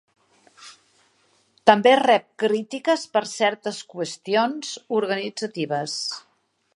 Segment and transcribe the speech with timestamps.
[1.69, 5.99] També rep crítiques per certes qüestions organitzatives.